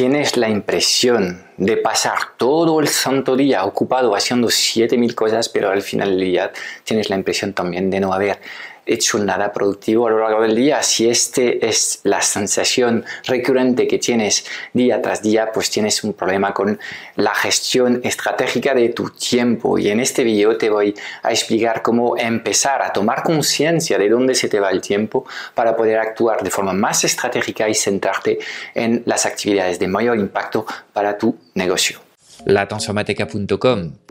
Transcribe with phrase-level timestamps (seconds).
[0.00, 5.82] tienes la impresión de pasar todo el santo día ocupado haciendo 7000 cosas, pero al
[5.82, 6.52] final del día
[6.84, 8.40] tienes la impresión también de no haber
[8.92, 10.82] hecho nada productivo a lo largo del día.
[10.82, 16.52] Si este es la sensación recurrente que tienes día tras día, pues tienes un problema
[16.52, 16.78] con
[17.16, 19.78] la gestión estratégica de tu tiempo.
[19.78, 24.34] Y en este video te voy a explicar cómo empezar a tomar conciencia de dónde
[24.34, 28.38] se te va el tiempo para poder actuar de forma más estratégica y centrarte
[28.74, 32.00] en las actividades de mayor impacto para tu negocio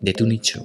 [0.00, 0.64] de tu nicho.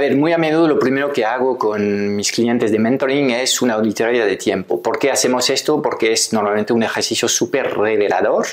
[0.00, 3.74] Ver, muy a menudo lo primero que hago con mis clientes de mentoring es una
[3.74, 4.80] auditoría de tiempo.
[4.80, 5.82] ¿Por qué hacemos esto?
[5.82, 8.46] Porque es normalmente un ejercicio súper revelador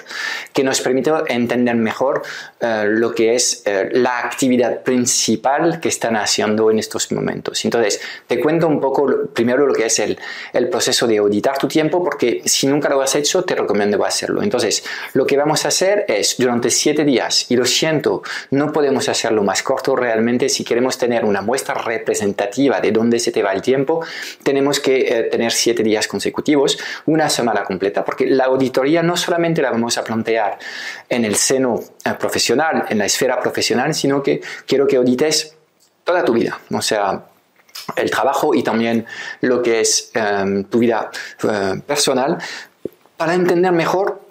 [0.51, 2.23] que nos permite entender mejor
[2.59, 7.63] eh, lo que es eh, la actividad principal que están haciendo en estos momentos.
[7.63, 10.19] Entonces, te cuento un poco primero lo que es el,
[10.51, 14.43] el proceso de auditar tu tiempo, porque si nunca lo has hecho, te recomiendo hacerlo.
[14.43, 19.07] Entonces, lo que vamos a hacer es durante siete días, y lo siento, no podemos
[19.07, 23.53] hacerlo más corto realmente si queremos tener una muestra representativa de dónde se te va
[23.53, 24.05] el tiempo,
[24.43, 29.61] tenemos que eh, tener siete días consecutivos, una semana completa, porque la auditoría no solamente
[29.61, 30.57] la vamos a plantear
[31.09, 35.55] en el seno eh, profesional, en la esfera profesional, sino que quiero que audites
[36.03, 37.25] toda tu vida, o sea,
[37.95, 39.05] el trabajo y también
[39.41, 41.09] lo que es eh, tu vida
[41.85, 42.37] personal,
[43.17, 44.26] para entender mejor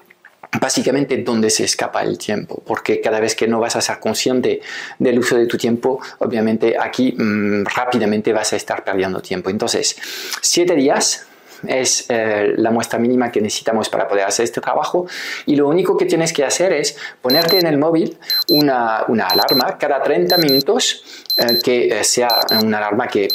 [0.60, 4.60] básicamente dónde se escapa el tiempo, porque cada vez que no vas a ser consciente
[4.98, 9.50] del uso de tu tiempo, obviamente aquí mm, rápidamente vas a estar perdiendo tiempo.
[9.50, 9.96] Entonces,
[10.40, 11.26] siete días
[11.66, 15.06] es eh, la muestra mínima que necesitamos para poder hacer este trabajo
[15.46, 18.18] y lo único que tienes que hacer es ponerte en el móvil
[18.50, 21.02] una, alarma cada 30 minutos
[21.38, 22.28] eh, que eh, sea
[22.62, 23.28] una alarma que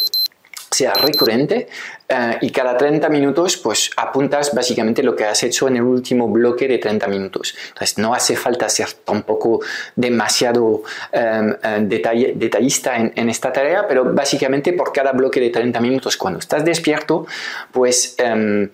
[0.71, 1.67] sea recurrente
[2.07, 6.29] eh, y cada 30 minutos pues apuntas básicamente lo que has hecho en el último
[6.29, 7.55] bloque de 30 minutos.
[7.69, 9.59] Entonces no hace falta ser tampoco
[9.95, 16.15] demasiado em, eh, detallista en, esta tarea, pero básicamente por cada bloque de 30 minutos
[16.15, 17.27] cuando estás despierto
[17.71, 18.69] pues em, eh,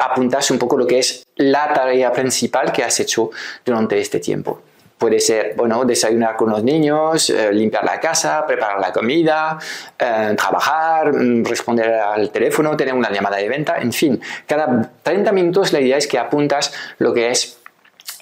[0.00, 3.30] apuntas un poco lo que es la tarea principal que has hecho
[3.64, 4.62] durante este tiempo.
[5.02, 9.58] Puede ser, bueno, desayunar con los niños, eh, limpiar la casa, preparar la comida,
[9.98, 15.32] eh, trabajar, mm, responder al teléfono, tener una llamada de venta, en fin, cada 30
[15.32, 17.61] minutos la idea es que apuntas lo que es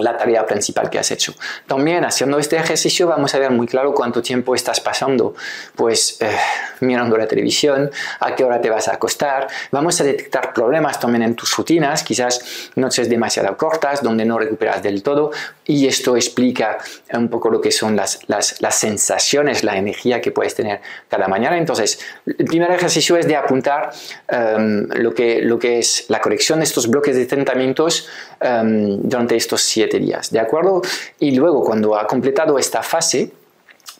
[0.00, 1.34] la tarea principal que has hecho.
[1.66, 5.34] También haciendo este ejercicio vamos a ver muy claro cuánto tiempo estás pasando,
[5.76, 6.36] pues eh,
[6.80, 7.90] mirando la televisión,
[8.20, 9.48] a qué hora te vas a acostar.
[9.70, 14.82] Vamos a detectar problemas también en tus rutinas, quizás noches demasiado cortas donde no recuperas
[14.82, 15.30] del todo
[15.64, 16.78] y esto explica
[17.12, 21.28] un poco lo que son las, las, las sensaciones, la energía que puedes tener cada
[21.28, 21.58] mañana.
[21.58, 23.92] Entonces, el primer ejercicio es de apuntar
[24.28, 28.08] em, lo, que, lo que es la colección de estos bloques de 30 minutos
[28.40, 30.82] em, durante estos 7 días, ¿de acuerdo?
[31.18, 33.32] Y luego cuando ha completado esta fase,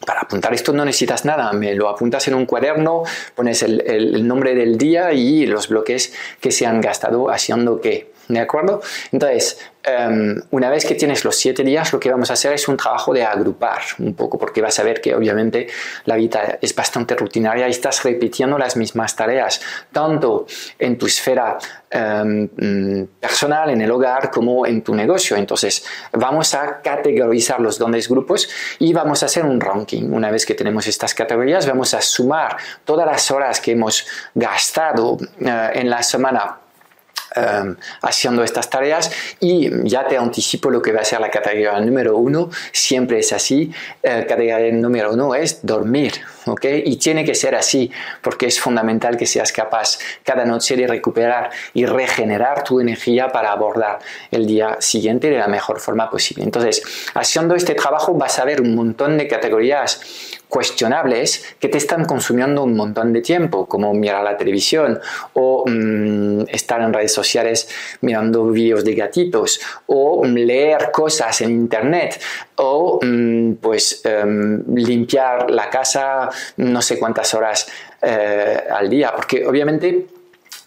[0.06, 3.02] para apuntar esto no necesitas nada, me lo apuntas en un cuaderno,
[3.34, 8.09] pones el, el nombre del día y los bloques que se han gastado haciendo qué,
[8.32, 8.80] ¿de acuerdo?
[9.12, 12.68] Entonces, Em, una vez que tienes los siete días, lo que vamos a hacer es
[12.68, 15.68] un trabajo de agrupar un poco, porque vas a ver que obviamente
[16.04, 19.60] la vida es bastante rutinaria y estás repitiendo las mismas tareas,
[19.91, 20.46] tanto
[20.78, 21.56] en tu esfera
[21.91, 25.36] em, personal, en el hogar, como en tu negocio.
[25.36, 25.82] Entonces,
[26.12, 30.12] vamos a categorizar los grandes grupos y vamos a hacer un ranking.
[30.12, 35.16] Una vez que tenemos estas categorías, vamos a sumar todas las horas que hemos gastado
[35.41, 36.59] eh, en la semana
[37.36, 41.78] Em, haciendo estas tareas y ya te anticipo lo que va a ser la categoría
[41.78, 43.71] número uno, siempre es así,
[44.03, 46.15] la categoría número uno es dormir,
[46.47, 46.65] ¿ok?
[46.84, 47.88] Y tiene que ser así
[48.21, 53.53] porque es fundamental que seas capaz cada noche de recuperar y regenerar tu energía para
[53.53, 54.00] abordar
[54.32, 56.42] el día siguiente de la mejor forma posible.
[56.42, 56.82] Entonces,
[57.15, 60.00] haciendo este trabajo vas a ver un montón de categorías
[60.50, 65.00] cuestionables que te están consumiendo un montón de tiempo, como mirar la televisión
[65.32, 67.68] o mm, estar en redes sociales
[68.02, 72.20] mirando vídeos de gatitos o leer cosas en internet
[72.56, 77.66] o mm, pues em, limpiar la casa no sé cuántas horas
[78.03, 80.19] eh, al día, porque obviamente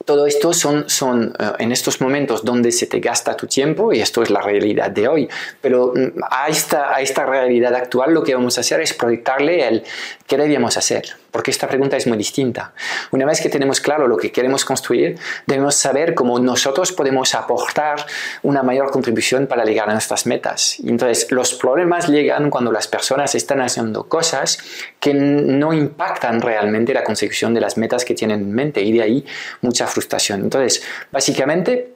[0.05, 4.01] todo esto son, son eh, en estos momentos donde se te gasta tu tiempo y
[4.01, 5.29] esto es la realidad de hoy.
[5.61, 9.67] Pero mm, a esta, a esta realidad actual lo que vamos a hacer es proyectarle
[9.67, 9.83] el
[10.27, 12.73] qué debíamos hacer, porque esta pregunta es muy distinta.
[13.09, 18.05] Una vez que tenemos claro lo que queremos construir, debemos saber cómo nosotros podemos aportar
[18.43, 20.77] una mayor contribución para llegar a nuestras metas.
[20.85, 24.59] Entonces, los problemas llegan cuando las personas están haciendo cosas
[24.99, 29.01] que no impactan realmente la consecución de las metas que tienen en mente y de
[29.01, 29.25] ahí
[29.61, 30.41] mucha frustración.
[30.41, 31.93] Entonces, básicamente,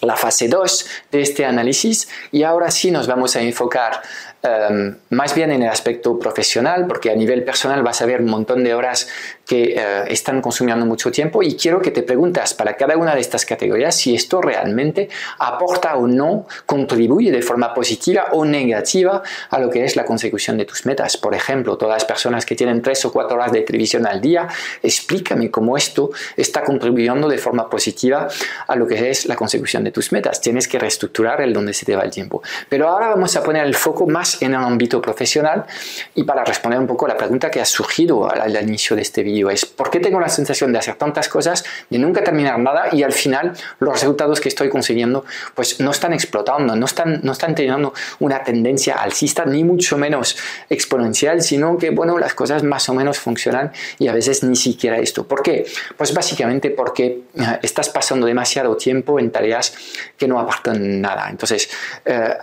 [0.00, 4.02] la fase 2 de este análisis y ahora sí nos vamos a enfocar
[4.42, 8.28] Em, más bien en el aspecto profesional, porque a nivel personal vas a ver un
[8.28, 9.08] montón de horas
[9.52, 13.20] que eh, están consumiendo mucho tiempo y quiero que te preguntas para cada una de
[13.20, 19.58] estas categorías si esto realmente aporta o no, contribuye de forma positiva o negativa a
[19.58, 21.18] lo que es la consecución de tus metas.
[21.18, 24.48] Por ejemplo, todas las personas que tienen tres o cuatro horas de televisión al día,
[24.82, 28.28] explícame cómo esto está contribuyendo de forma positiva
[28.66, 30.40] a lo que es la consecución de tus metas.
[30.40, 32.42] Tienes que reestructurar el donde se te va el tiempo.
[32.70, 35.66] Pero ahora vamos a poner el foco más en el ámbito profesional.
[36.14, 39.22] Y para responder un poco a la pregunta que ha surgido al, inicio de este
[39.22, 42.88] vídeo es ¿por qué tengo la sensación de hacer tantas cosas, de nunca terminar nada
[42.92, 45.24] y al final los resultados que estoy consiguiendo
[45.54, 50.36] pues no están explotando, no están, no están teniendo una tendencia alcista ni mucho menos
[50.68, 54.98] exponencial, sino que bueno, las cosas más o menos funcionan y a veces ni siquiera
[54.98, 55.26] esto.
[55.26, 55.66] ¿Por qué?
[55.96, 59.74] Pues básicamente porque eh, estás pasando demasiado tiempo en tareas
[60.16, 61.28] que no aportan nada.
[61.30, 61.68] Entonces,
[62.04, 62.34] eh,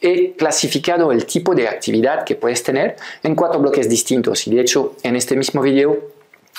[0.00, 4.60] he clasificado el tipo de actividad que puedes tener en cuatro bloques distintos y de
[4.60, 6.10] hecho en este mismo vídeo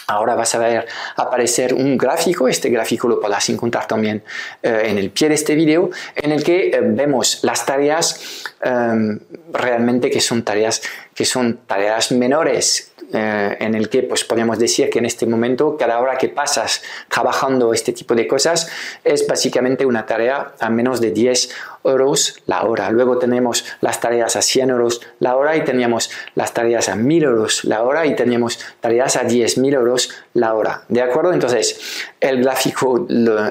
[0.08, 4.24] Ahora vas a ver aparecer un gráfico, este gráfico lo podrás encontrar también
[4.62, 9.20] eh, en el pie de este vídeo, en el que eh, vemos las tareas em,
[9.52, 10.82] realmente que son tareas
[11.16, 15.78] que son tareas menores, eh, en el que pues podemos decir que en este momento
[15.78, 18.70] cada hora que pasas trabajando este tipo de cosas
[19.04, 21.50] es básicamente una tarea a menos de 10
[21.84, 22.90] euros la hora.
[22.90, 27.24] Luego tenemos las tareas a 100 euros la hora y teníamos las tareas a 1000
[27.24, 30.84] euros la hora y teníamos tareas a 10.000 euros la hora.
[30.90, 31.34] ¿De acuerdo?
[31.34, 33.08] Entonces el gráfico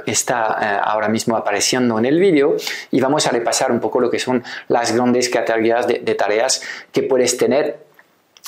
[0.07, 2.57] está eh, ahora mismo apareciendo en el vídeo
[2.91, 6.63] y vamos a repasar un poco lo que son las grandes categorías de, de tareas
[6.93, 7.94] que puedes tener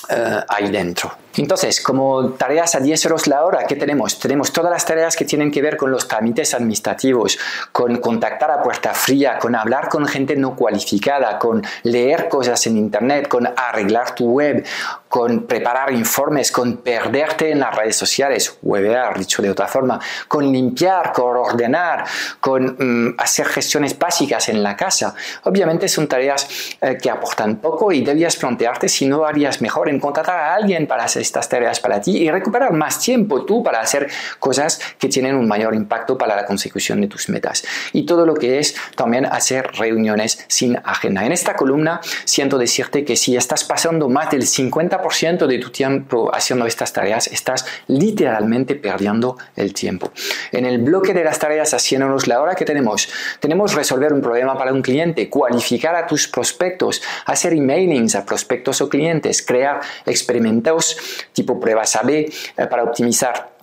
[0.08, 1.25] eh, ahí dentro.
[1.36, 4.18] Entonces, como tareas a 10 euros la hora, ¿qué tenemos?
[4.18, 7.38] Tenemos todas las tareas que tienen que ver con los trámites administrativos,
[7.72, 12.78] con contactar a puerta fría, con hablar con gente no cualificada, con leer cosas en
[12.78, 14.64] Internet, con arreglar tu web,
[15.08, 20.50] con preparar informes, con perderte en las redes sociales, webear, dicho de otra forma, con
[20.50, 22.04] limpiar, con ordenar,
[22.40, 25.14] con mm, hacer gestiones básicas en la casa.
[25.44, 26.48] Obviamente son tareas
[26.80, 30.86] eh, que aportan poco y debías plantearte si no harías mejor en contratar a alguien
[30.86, 34.08] para hacer estas tareas para ti y recuperar más tiempo tú para hacer
[34.38, 37.64] cosas que tienen un mayor impacto para la consecución de tus metas.
[37.92, 41.24] Y todo lo que es también hacer reuniones sin agenda.
[41.24, 46.30] En esta columna siento decirte que si estás pasando más del 50% de tu tiempo
[46.32, 50.12] haciendo estas tareas, estás literalmente perdiendo el tiempo.
[50.52, 53.08] En el bloque de las tareas a 100 euros la hora que tenemos,
[53.40, 58.80] tenemos resolver un problema para un cliente, cualificar a tus prospectos, hacer emailings a prospectos
[58.80, 60.96] o clientes, crear experimentos
[61.32, 62.30] tipo pruebas AB eh,
[62.68, 63.55] para optimizar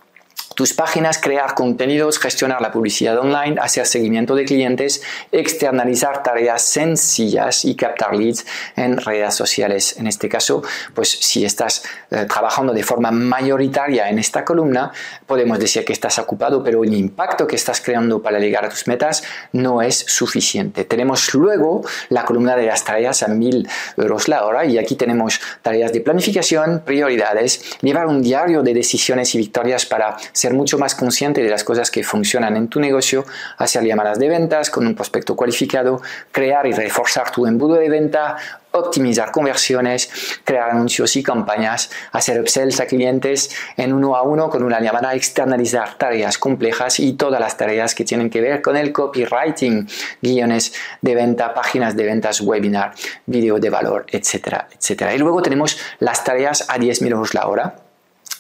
[0.55, 7.65] tus páginas, crear contenidos, gestionar la publicidad online, hacer seguimiento de clientes, externalizar tareas sencillas
[7.65, 8.45] y captar leads
[8.75, 9.95] en redes sociales.
[9.97, 14.91] En este caso, pues si estás eh, trabajando de forma mayoritaria en esta columna,
[15.25, 18.87] podemos decir que estás ocupado, pero el impacto que estás creando para llegar a tus
[18.87, 20.85] metas no es suficiente.
[20.85, 23.67] Tenemos luego la columna de las tareas a 1000
[23.97, 29.33] euros la hora y aquí tenemos tareas de planificación, prioridades, llevar un diario de decisiones
[29.35, 33.25] y victorias para ser mucho más consciente de las cosas que funcionan en tu negocio,
[33.57, 36.01] hacer llamadas de ventas con un prospecto cualificado,
[36.33, 38.35] crear y reforzar tu embudo de venta,
[38.71, 40.09] optimizar conversiones,
[40.43, 45.13] crear anuncios y campañas, hacer upsells a clientes en uno a uno con una llamada,
[45.13, 49.87] externalizar tareas complejas y todas las tareas que tienen que ver con el copywriting,
[50.21, 52.93] guiones de venta, páginas de ventas, webinar,
[53.27, 55.15] vídeo de valor, etcétera, etcétera.
[55.15, 57.75] Y luego tenemos las tareas a 10.000 euros la hora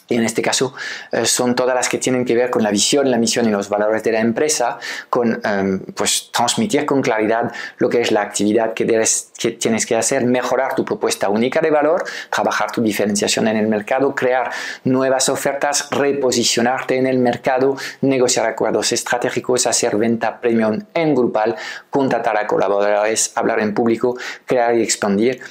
[0.07, 0.73] y en este caso
[1.11, 3.69] eh, son todas las que tienen que ver con la visión, la misión y los
[3.69, 4.77] valores de la empresa,
[5.09, 9.95] con em, pues, transmitir con claridad lo que es la actividad que, que, tienes que
[9.95, 14.51] hacer, mejorar tu propuesta única de valor, trabajar tu diferenciación en el mercado, crear
[14.83, 21.55] nuevas ofertas, reposicionarte en el mercado, negociar acuerdos estratégicos, hacer venta premium en grupal,
[21.89, 25.41] contratar a colaboradores, hablar en público, crear y expandir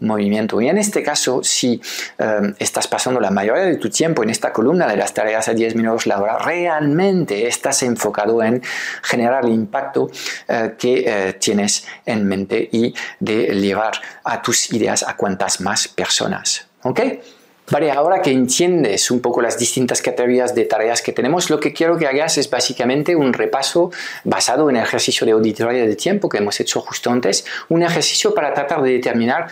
[0.00, 0.60] movimiento.
[0.60, 1.80] Y en este caso, si
[2.18, 5.54] em, estás pasando la mayoría de tu tiempo en esta columna de las tareas a
[5.54, 8.62] 10 minutos la hora, realmente estás enfocado en
[9.02, 10.10] generar el impacto
[10.48, 13.92] eh, que eh, tienes en mente y de llevar
[14.24, 16.66] a tus ideas a cuantas más personas.
[16.82, 17.00] ¿Ok?
[17.70, 21.72] Vale, ahora que entiendes un poco las distintas categorías de tareas que tenemos, lo que
[21.72, 23.92] quiero que hagas es básicamente un repaso
[24.24, 28.34] basado en el ejercicio de auditoría de tiempo que hemos hecho justo antes, un ejercicio
[28.34, 29.46] para tratar de determinar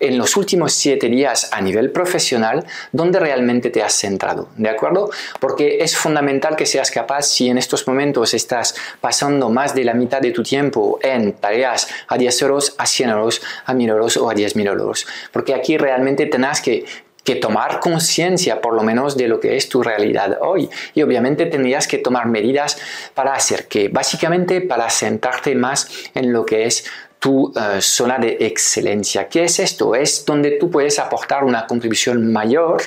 [0.00, 5.10] en los últimos siete días a nivel profesional dónde realmente te has centrado, ¿de acuerdo?
[5.38, 9.92] Porque es fundamental que seas capaz, si en estos momentos estás pasando más de la
[9.92, 14.16] mitad de tu tiempo en tareas a 10 euros, a 100 euros, a 1000 euros
[14.16, 16.84] o a 10.000 euros, porque aquí realmente tenés que
[17.28, 20.70] que tomar conciencia por lo menos de lo que es tu realidad hoy.
[20.94, 22.78] Y obviamente tendrías que tomar medidas
[23.12, 26.86] para hacer que, básicamente para sentarte más en lo que es
[27.18, 29.28] tu eh, zona de excelencia.
[29.28, 29.94] ¿Qué es esto?
[29.94, 32.82] Es donde tú puedes aportar una contribución mayor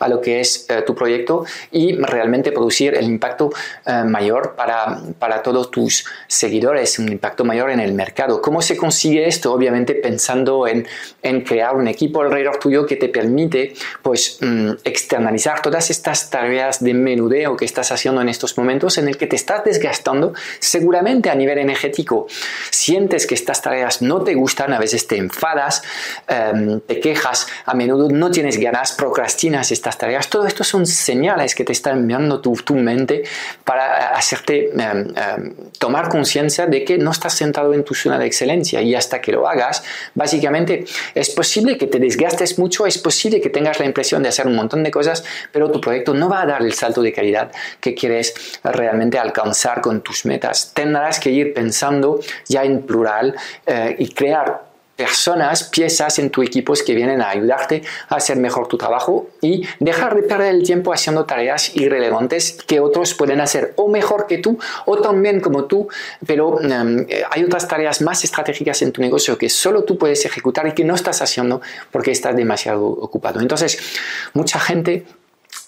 [0.00, 3.50] a lo que es eh, tu proyecto y realmente producir el impacto
[3.84, 8.42] eh, mayor para, para todos tus seguidores, un impacto mayor en el mercado.
[8.42, 9.52] ¿Cómo se consigue esto?
[9.52, 10.86] Obviamente pensando en,
[11.22, 16.82] en crear un equipo alrededor tuyo que te permite pues mm, externalizar todas estas tareas
[16.82, 21.30] de menudeo que estás haciendo en estos momentos en el que te estás desgastando seguramente
[21.30, 22.26] a nivel energético.
[22.70, 23.62] Sientes que estas
[24.00, 25.82] no te gustan, a veces te enfadas,
[26.28, 30.28] em, te quejas, a menudo no tienes ganas, procrastinas estas tareas.
[30.28, 33.22] Todo esto son señales que te está enviando tu, tu mente
[33.64, 38.26] para hacerte em, em, tomar conciencia de que no estás sentado en tu zona de
[38.26, 39.82] excelencia y hasta que lo hagas,
[40.14, 44.46] básicamente es posible que te desgastes mucho, es posible que tengas la impresión de hacer
[44.46, 47.52] un montón de cosas, pero tu proyecto no va a dar el salto de calidad
[47.80, 50.72] que quieres realmente alcanzar con tus metas.
[50.74, 53.34] Tendrás que ir pensando ya en plural
[53.66, 58.66] eh, y crear personas, piezas en tu equipo que vienen a ayudarte a hacer mejor
[58.66, 63.74] tu trabajo y dejar de perder el tiempo haciendo tareas irrelevantes que otros pueden hacer
[63.76, 65.88] o mejor que tú o también como tú,
[66.26, 70.66] pero em, hay otras tareas más estratégicas en tu negocio que solo tú puedes ejecutar
[70.66, 73.40] y que no estás haciendo porque estás demasiado ocupado.
[73.40, 73.78] Entonces,
[74.32, 75.04] mucha gente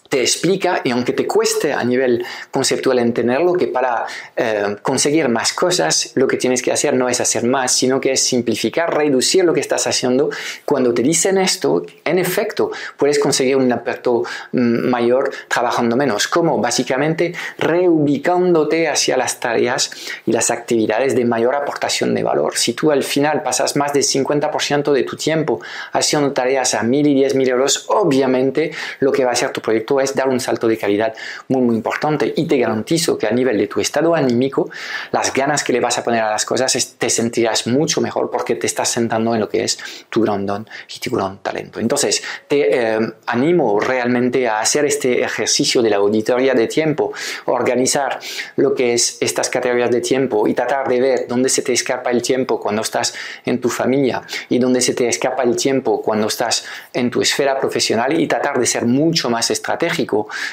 [0.09, 5.53] te explica, y aunque te cueste a nivel conceptual entenderlo, que para eh, conseguir más
[5.53, 9.45] cosas lo que tienes que hacer no es hacer más, sino que es simplificar, reducir
[9.45, 10.31] lo que estás haciendo.
[10.65, 16.27] Cuando te dicen esto, en efecto, puedes conseguir un impacto mm, mayor trabajando menos.
[16.27, 19.91] como Básicamente reubicándote hacia las tareas
[20.27, 22.57] y las actividades de mayor aportación de valor.
[22.57, 25.61] Si tú al final pasas más del 50% de tu tiempo
[25.93, 29.98] haciendo tareas a 1.000 y 10.000 euros, obviamente lo que va a ser tu proyecto
[30.01, 31.15] es dar un salto de calidad
[31.49, 34.71] muy, muy importante y te garantizo que a nivel de tu estado anímico,
[35.13, 38.55] las ganas que le vas a poner a las cosas te sentirás mucho mejor porque
[38.55, 39.79] te estás sentando en lo que es
[40.09, 41.81] tu gran don y tu gran talento.
[41.81, 47.13] Entonces, te eh, animo realmente a hacer este ejercicio de la auditoría de tiempo,
[47.47, 48.19] organizar
[48.57, 52.11] lo que es estas categorías de tiempo y tratar de ver dónde se te escapa
[52.11, 53.15] el tiempo cuando estás
[53.45, 57.59] en tu familia y dónde se te escapa el tiempo cuando estás en tu esfera
[57.59, 59.88] profesional y tratar de ser mucho más estratégico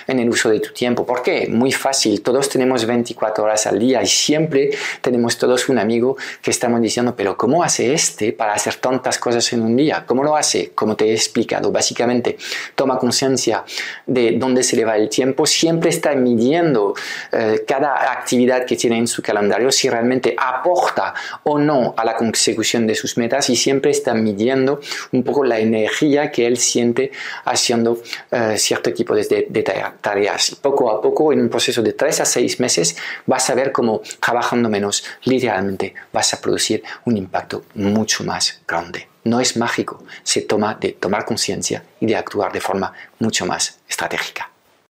[0.07, 1.05] en el uso de tu tiempo.
[1.05, 1.47] ¿Por qué?
[1.49, 2.21] Muy fácil.
[2.21, 7.15] Todos tenemos 24 horas al día y siempre tenemos todos un amigo que estamos diciendo,
[7.15, 10.03] pero ¿cómo hace este para hacer tantas cosas en un día?
[10.05, 10.71] ¿Cómo lo hace?
[10.73, 12.37] Como te he explicado, básicamente
[12.75, 13.63] toma conciencia
[14.05, 15.45] de dónde se le va el tiempo.
[15.45, 16.93] Siempre está midiendo
[17.31, 21.13] eh, cada actividad que tiene en su calendario, si realmente aporta
[21.43, 24.79] o no a la consecución de sus metas y siempre está midiendo
[25.11, 27.11] un poco la energía que él siente
[27.43, 28.01] haciendo
[28.31, 29.63] eh, cierto tipo de de,
[30.01, 30.55] tareas.
[30.61, 34.01] Poco a poco, en un proceso de 3 a 6 meses, vas a ver cómo
[34.19, 39.07] trabajando menos, literalmente vas a producir un impacto mucho más grande.
[39.23, 43.79] No es mágico, se toma de tomar conciencia y de actuar de forma mucho más
[43.87, 44.51] estratégica.